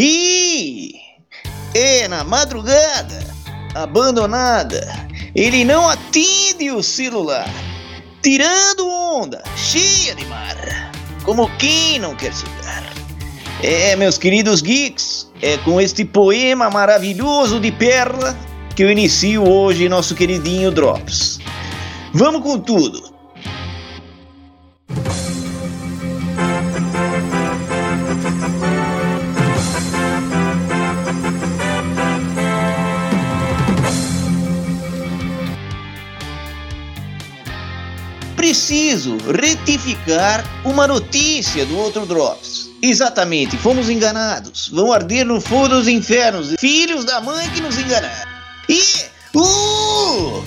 [0.00, 0.94] E
[1.74, 3.18] é na madrugada,
[3.74, 4.86] abandonada,
[5.34, 7.52] ele não atende o celular,
[8.22, 10.92] tirando onda, cheia de mar,
[11.24, 12.92] como quem não quer chegar.
[13.60, 18.38] É, meus queridos geeks, é com este poema maravilhoso de Perla
[18.76, 21.40] que eu inicio hoje nosso queridinho Drops.
[22.12, 23.17] Vamos com tudo!
[38.38, 42.70] Preciso retificar uma notícia do outro Drops.
[42.80, 44.68] Exatamente, fomos enganados.
[44.68, 48.30] Vão arder no fogo dos infernos, filhos da mãe que nos enganaram.
[48.68, 48.80] E
[49.34, 50.44] uh,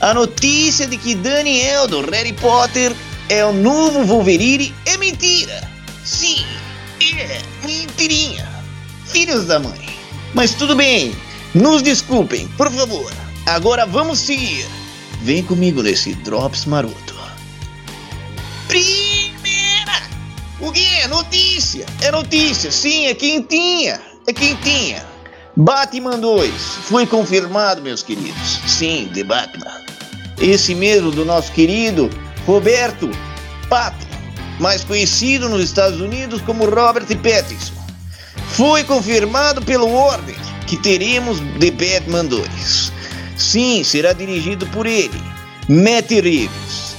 [0.00, 2.92] a notícia de que Daniel do Harry Potter
[3.28, 5.62] é o novo Wolverine é mentira.
[6.04, 6.44] Sim,
[7.00, 8.44] é mentirinha.
[9.06, 9.88] Filhos da mãe.
[10.34, 11.14] Mas tudo bem,
[11.54, 13.12] nos desculpem, por favor.
[13.46, 14.66] Agora vamos seguir.
[15.22, 17.09] Vem comigo nesse Drops maroto.
[18.70, 20.00] Primeira!
[20.60, 21.08] O que é?
[21.08, 21.84] Notícia!
[22.00, 24.00] É notícia, sim, é quentinha!
[24.28, 25.04] É quentinha!
[25.56, 26.52] Batman 2
[26.84, 28.60] foi confirmado, meus queridos.
[28.66, 29.80] Sim, The Batman.
[30.40, 32.08] Esse mesmo do nosso querido
[32.46, 33.10] Roberto
[33.68, 34.06] Pato,
[34.60, 37.74] mais conhecido nos Estados Unidos como Robert Pattinson.
[38.52, 42.92] Foi confirmado pelo Warner que teremos The Batman 2.
[43.36, 45.20] Sim, será dirigido por ele,
[45.68, 46.89] Matt Reeves.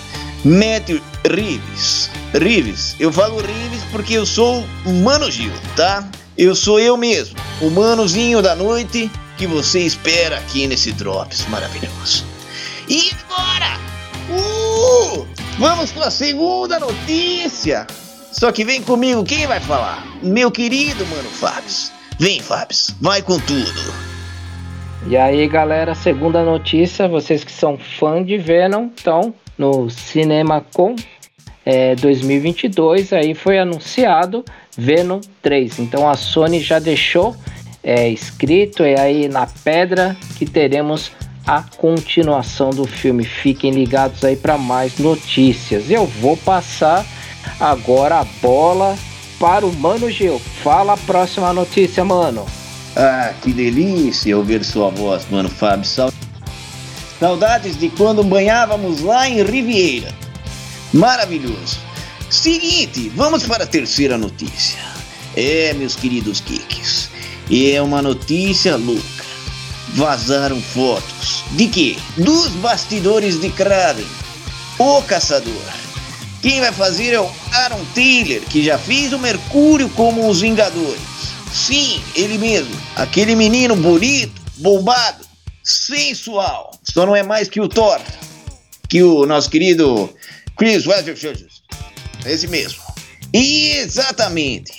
[0.44, 0.90] Matt
[1.30, 2.10] Reeves.
[2.34, 2.96] Reeves.
[3.00, 4.66] Eu falo Reeves porque eu sou
[5.04, 6.10] Mano Gil, tá?
[6.36, 12.26] Eu sou eu mesmo, o manozinho da noite que você espera aqui nesse Drops maravilhoso.
[12.90, 13.80] E agora?
[14.30, 15.28] Uh!
[15.60, 17.86] Vamos com a segunda notícia!
[18.32, 20.08] Só que vem comigo, quem vai falar?
[20.24, 21.70] Meu querido mano Fábio.
[22.18, 23.94] Vem, Fábio, vai com tudo.
[25.08, 30.96] E aí, galera, segunda notícia, vocês que são fã de Venom, estão no Cinema Com
[31.64, 34.44] é, 2022, aí foi anunciado
[34.76, 35.78] Venom 3.
[35.78, 37.36] Então a Sony já deixou
[37.84, 41.12] é, escrito é aí na pedra que teremos
[41.46, 43.24] a continuação do filme.
[43.24, 45.92] Fiquem ligados aí para mais notícias.
[45.92, 47.06] Eu vou passar
[47.60, 48.98] agora a bola
[49.40, 50.40] para o Mano Gil.
[50.40, 52.46] Fala a próxima notícia, mano.
[52.96, 55.86] Ah, que delícia ouvir sua voz, mano Fábio.
[57.22, 60.12] Saudades de quando banhávamos lá em Riviera.
[60.92, 61.78] Maravilhoso.
[62.32, 64.80] Seguinte, vamos para a terceira notícia.
[65.38, 67.10] É, meus queridos kicks,
[67.52, 69.24] é uma notícia louca.
[69.90, 71.96] Vazaram fotos de quê?
[72.18, 74.08] Dos bastidores de Kraven,
[74.80, 75.54] o caçador.
[76.42, 81.00] Quem vai fazer é o Aaron Taylor, que já fez o Mercúrio como os Vingadores.
[81.54, 82.76] Sim, ele mesmo.
[82.96, 85.31] Aquele menino bonito, bombado,
[85.72, 86.72] sensual.
[86.84, 88.00] Só não é mais que o Thor,
[88.90, 90.14] que o nosso querido
[90.58, 91.48] Chris Weatherfield
[92.26, 92.82] esse mesmo.
[93.34, 94.72] Exatamente.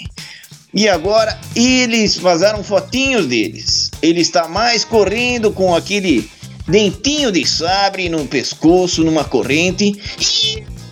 [0.74, 3.90] E agora eles vazaram fotinhos deles.
[4.00, 6.30] Ele está mais correndo com aquele
[6.66, 9.92] dentinho de sabre no pescoço, numa corrente.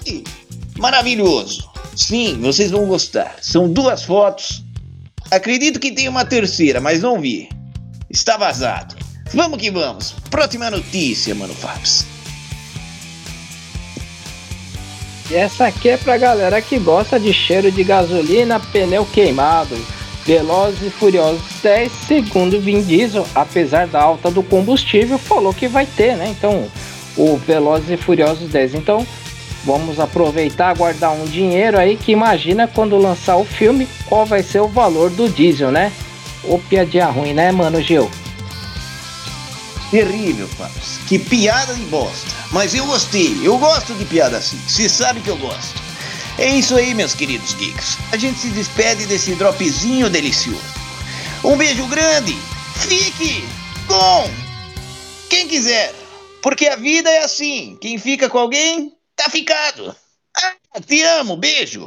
[0.07, 0.25] E...
[0.79, 1.71] Maravilhoso.
[1.97, 3.37] Sim, vocês vão gostar.
[3.41, 4.65] São duas fotos.
[5.31, 7.49] Acredito que tem uma terceira, mas não vi.
[8.09, 8.97] Está vazado.
[9.33, 10.15] Vamos que vamos.
[10.29, 12.05] Próxima notícia, mano Fabs.
[15.31, 19.77] E essa aqui é pra galera que gosta de cheiro de gasolina, pneu queimado.
[20.27, 25.87] Velozes e Furiosos 10, segundo Vin Diesel, apesar da alta do combustível, falou que vai
[25.87, 26.29] ter, né?
[26.29, 26.69] Então,
[27.17, 28.75] o Velozes e Furiosos 10.
[28.75, 29.07] Então,
[29.65, 34.61] vamos aproveitar, guardar um dinheiro aí que imagina quando lançar o filme, qual vai ser
[34.61, 35.93] o valor do diesel, né?
[36.45, 38.11] Ô piadinha ruim, né, mano Gil?
[39.91, 40.81] Terrível, Fábio.
[41.09, 42.29] Que piada de bosta.
[42.53, 43.37] Mas eu gostei.
[43.43, 44.59] Eu gosto de piada assim.
[44.69, 45.83] Você sabe que eu gosto.
[46.39, 47.99] É isso aí, meus queridos geeks.
[48.13, 50.63] A gente se despede desse dropzinho delicioso.
[51.45, 52.37] Um beijo grande.
[52.77, 53.45] Fique
[53.89, 54.31] com
[55.29, 55.93] quem quiser.
[56.41, 57.77] Porque a vida é assim.
[57.81, 59.95] Quem fica com alguém, tá ficado.
[60.37, 61.37] Ah, te amo.
[61.37, 61.87] Beijo.